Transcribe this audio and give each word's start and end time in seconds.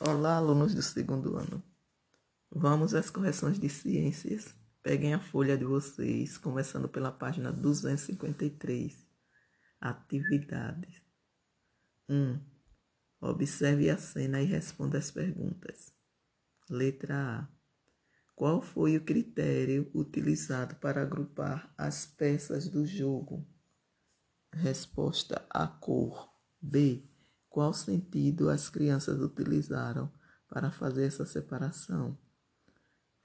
Olá, 0.00 0.36
alunos 0.36 0.76
do 0.76 0.80
segundo 0.80 1.36
ano. 1.36 1.60
Vamos 2.52 2.94
às 2.94 3.10
correções 3.10 3.58
de 3.58 3.68
ciências. 3.68 4.54
Peguem 4.80 5.12
a 5.12 5.18
folha 5.18 5.58
de 5.58 5.64
vocês, 5.64 6.38
começando 6.38 6.88
pela 6.88 7.10
página 7.10 7.50
253. 7.50 8.96
Atividades. 9.80 11.02
1. 12.08 12.40
Observe 13.20 13.90
a 13.90 13.98
cena 13.98 14.40
e 14.40 14.44
responda 14.44 14.98
as 14.98 15.10
perguntas. 15.10 15.92
Letra 16.70 17.40
A. 17.40 17.48
Qual 18.36 18.62
foi 18.62 18.96
o 18.96 19.04
critério 19.04 19.90
utilizado 19.92 20.76
para 20.76 21.02
agrupar 21.02 21.74
as 21.76 22.06
peças 22.06 22.68
do 22.68 22.86
jogo? 22.86 23.44
Resposta: 24.52 25.44
a 25.50 25.66
cor. 25.66 26.32
B. 26.62 27.04
Qual 27.58 27.74
sentido 27.74 28.50
as 28.50 28.70
crianças 28.70 29.20
utilizaram 29.20 30.08
para 30.48 30.70
fazer 30.70 31.06
essa 31.06 31.26
separação? 31.26 32.16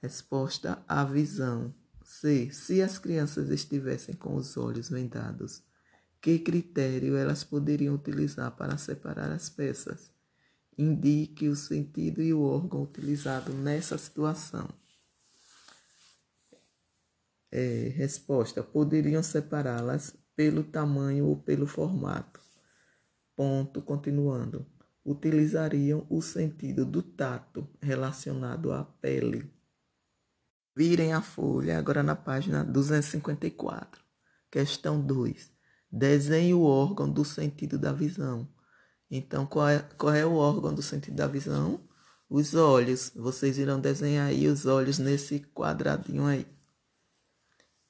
Resposta: 0.02 0.82
a 0.88 1.04
visão. 1.04 1.72
C. 2.02 2.50
Se 2.50 2.82
as 2.82 2.98
crianças 2.98 3.48
estivessem 3.48 4.16
com 4.16 4.34
os 4.34 4.56
olhos 4.56 4.90
vendados, 4.90 5.62
que 6.20 6.40
critério 6.40 7.16
elas 7.16 7.44
poderiam 7.44 7.94
utilizar 7.94 8.50
para 8.56 8.76
separar 8.76 9.30
as 9.30 9.48
peças? 9.48 10.10
Indique 10.76 11.48
o 11.48 11.54
sentido 11.54 12.20
e 12.20 12.34
o 12.34 12.42
órgão 12.42 12.82
utilizado 12.82 13.52
nessa 13.52 13.96
situação. 13.96 14.68
É, 17.52 17.92
resposta: 17.94 18.64
poderiam 18.64 19.22
separá-las 19.22 20.12
pelo 20.34 20.64
tamanho 20.64 21.26
ou 21.26 21.36
pelo 21.36 21.68
formato 21.68 22.42
ponto 23.36 23.82
continuando, 23.82 24.66
utilizariam 25.04 26.06
o 26.08 26.22
sentido 26.22 26.84
do 26.84 27.02
tato 27.02 27.68
relacionado 27.80 28.72
à 28.72 28.84
pele. 28.84 29.52
Virem 30.76 31.12
a 31.12 31.22
folha 31.22 31.78
agora 31.78 32.02
na 32.02 32.16
página 32.16 32.64
254. 32.64 34.02
Questão 34.50 35.00
2. 35.00 35.52
Desenhe 35.90 36.54
o 36.54 36.62
órgão 36.62 37.08
do 37.08 37.24
sentido 37.24 37.78
da 37.78 37.92
visão. 37.92 38.48
Então, 39.10 39.46
qual 39.46 39.68
é, 39.68 39.78
qual 39.96 40.14
é 40.14 40.26
o 40.26 40.34
órgão 40.34 40.74
do 40.74 40.82
sentido 40.82 41.14
da 41.14 41.28
visão? 41.28 41.80
Os 42.28 42.54
olhos. 42.54 43.12
Vocês 43.14 43.58
irão 43.58 43.80
desenhar 43.80 44.26
aí 44.26 44.48
os 44.48 44.66
olhos 44.66 44.98
nesse 44.98 45.38
quadradinho 45.38 46.26
aí. 46.26 46.46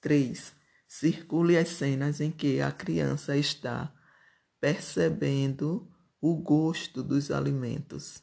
3. 0.03 0.53
Circule 0.86 1.56
as 1.56 1.69
cenas 1.69 2.20
em 2.20 2.31
que 2.31 2.61
a 2.61 2.70
criança 2.70 3.36
está 3.36 3.91
percebendo 4.65 5.87
o 6.23 6.34
gosto 6.34 7.03
dos 7.03 7.31
alimentos. 7.31 8.23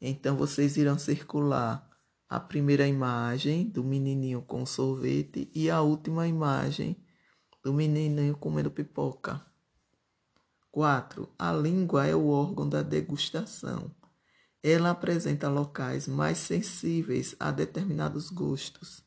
Então 0.00 0.36
vocês 0.36 0.76
irão 0.76 0.98
circular 0.98 1.88
a 2.28 2.40
primeira 2.40 2.84
imagem 2.88 3.68
do 3.68 3.84
menininho 3.84 4.42
com 4.42 4.66
sorvete 4.66 5.48
e 5.54 5.70
a 5.70 5.80
última 5.80 6.26
imagem 6.26 6.96
do 7.62 7.72
menininho 7.72 8.36
comendo 8.36 8.72
pipoca. 8.72 9.40
4. 10.72 11.32
A 11.38 11.52
língua 11.52 12.08
é 12.08 12.16
o 12.16 12.26
órgão 12.26 12.68
da 12.68 12.82
degustação. 12.82 13.94
Ela 14.64 14.90
apresenta 14.90 15.48
locais 15.48 16.08
mais 16.08 16.38
sensíveis 16.38 17.36
a 17.38 17.52
determinados 17.52 18.30
gostos. 18.30 19.00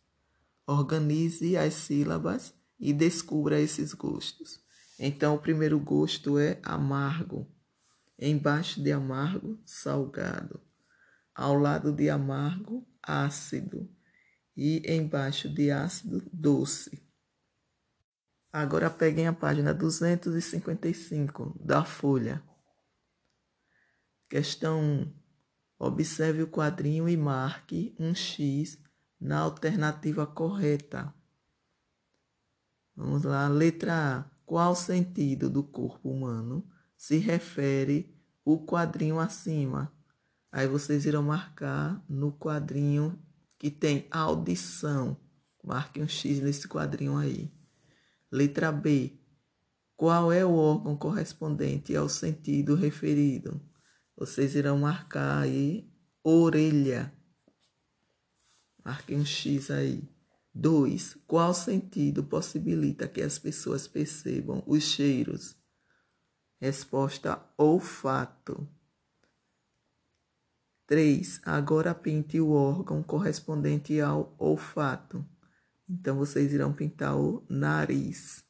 Organize 0.65 1.57
as 1.57 1.73
sílabas 1.73 2.53
e 2.79 2.93
descubra 2.93 3.59
esses 3.59 3.93
gostos. 3.93 4.63
Então, 4.97 5.35
o 5.35 5.39
primeiro 5.39 5.79
gosto 5.79 6.39
é 6.39 6.59
amargo. 6.63 7.47
Embaixo 8.17 8.81
de 8.81 8.91
amargo, 8.91 9.61
salgado. 9.65 10.61
Ao 11.33 11.53
lado 11.57 11.91
de 11.91 12.09
amargo, 12.09 12.87
ácido. 13.03 13.89
E 14.55 14.81
embaixo 14.89 15.49
de 15.49 15.69
ácido, 15.69 16.23
doce. 16.31 17.05
Agora 18.51 18.89
peguem 18.89 19.27
a 19.27 19.33
página 19.33 19.73
255 19.73 21.59
da 21.59 21.83
folha. 21.83 22.41
Questão 24.29 24.81
1. 24.81 25.13
Observe 25.77 26.43
o 26.43 26.47
quadrinho 26.47 27.09
e 27.09 27.17
marque 27.17 27.93
um 27.99 28.15
X 28.15 28.81
na 29.19 29.39
alternativa 29.39 30.25
correta. 30.25 31.13
Vamos 32.95 33.23
lá, 33.23 33.49
letra 33.49 34.19
A. 34.19 34.34
Qual 34.45 34.75
sentido 34.75 35.49
do 35.49 35.63
corpo 35.63 36.09
humano 36.09 36.65
se 36.95 37.17
refere 37.17 38.15
o 38.43 38.63
quadrinho 38.63 39.19
acima? 39.19 39.91
Aí 40.51 40.67
vocês 40.67 41.05
irão 41.05 41.23
marcar 41.23 42.03
no 42.07 42.31
quadrinho 42.31 43.19
que 43.57 43.71
tem 43.71 44.07
audição. 44.11 45.17
Marque 45.63 46.01
um 46.01 46.07
X 46.07 46.39
nesse 46.39 46.67
quadrinho 46.67 47.17
aí. 47.17 47.51
Letra 48.31 48.71
B. 48.71 49.19
Qual 49.97 50.31
é 50.31 50.45
o 50.45 50.53
órgão 50.53 50.95
correspondente 50.95 51.95
ao 51.95 52.07
sentido 52.07 52.75
referido? 52.75 53.59
Vocês 54.15 54.55
irão 54.55 54.77
marcar 54.77 55.39
aí 55.39 55.91
orelha. 56.23 57.11
Marque 58.83 59.15
um 59.15 59.25
X 59.25 59.71
aí. 59.71 60.14
2. 60.55 61.17
Qual 61.27 61.53
sentido 61.53 62.23
possibilita 62.23 63.09
que 63.09 63.21
as 63.21 63.37
pessoas 63.37 63.89
percebam 63.89 64.63
os 64.65 64.83
cheiros? 64.83 65.53
Resposta: 66.61 67.45
olfato. 67.57 68.65
3. 70.87 71.41
Agora 71.43 71.93
pinte 71.93 72.39
o 72.39 72.51
órgão 72.51 73.03
correspondente 73.03 73.99
ao 73.99 74.33
olfato. 74.39 75.25
Então 75.89 76.15
vocês 76.15 76.53
irão 76.53 76.71
pintar 76.71 77.17
o 77.17 77.45
nariz. 77.49 78.45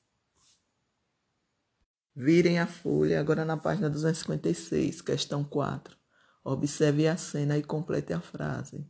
Virem 2.16 2.60
a 2.60 2.68
folha 2.68 3.20
agora 3.20 3.44
na 3.44 3.58
página 3.58 3.90
256, 3.90 5.02
questão 5.02 5.44
4. 5.44 5.98
Observe 6.44 7.08
a 7.08 7.18
cena 7.18 7.58
e 7.58 7.64
complete 7.64 8.14
a 8.14 8.22
frase. 8.22 8.88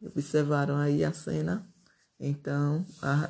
Observaram 0.00 0.76
aí 0.76 1.04
a 1.04 1.12
cena? 1.12 1.71
Então, 2.24 2.86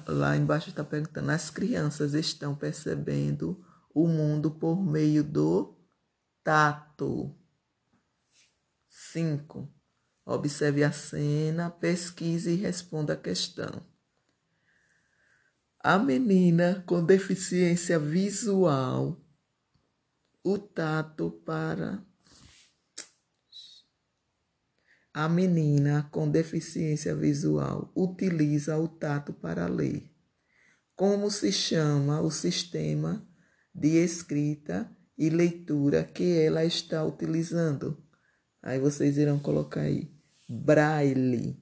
lá 0.07 0.37
embaixo 0.37 0.69
está 0.69 0.85
perguntando: 0.85 1.31
as 1.31 1.49
crianças 1.49 2.13
estão 2.13 2.55
percebendo 2.55 3.65
o 3.95 4.07
mundo 4.07 4.51
por 4.51 4.85
meio 4.85 5.25
do 5.25 5.75
tato. 6.45 7.35
5. 8.91 9.73
Observe 10.27 10.85
a 10.85 10.93
cena, 10.93 11.71
pesquise 11.71 12.51
e 12.51 12.57
responda 12.57 13.15
a 13.15 13.17
questão. 13.17 13.83
A 15.81 15.99
menina 15.99 16.85
com 16.87 17.03
deficiência 17.03 17.99
visual, 17.99 19.25
o 20.45 20.59
tato 20.59 21.31
para 21.47 22.05
a 25.15 25.29
menina 25.29 26.09
com 26.11 26.31
deficiência 26.31 27.15
visual 27.15 27.93
utiliza 27.95 28.79
o 28.79 28.89
tato 28.89 29.33
para 29.33 29.67
ler. 29.67 30.11
Como 30.97 31.31
se 31.31 31.53
chama 31.53 32.21
o 32.21 32.31
sistema 32.31 33.27
de 33.75 33.99
escrita 34.03 34.91
e 35.19 35.29
leitura 35.29 36.05
que 36.05 36.39
ela 36.39 36.65
está 36.65 37.05
utilizando? 37.05 38.03
Aí 38.63 38.79
vocês 38.79 39.19
irão 39.19 39.39
colocar 39.39 39.83
aí 39.83 40.11
braille. 40.49 41.62